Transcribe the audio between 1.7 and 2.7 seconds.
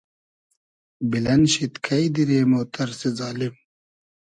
کݷ دیرې مۉ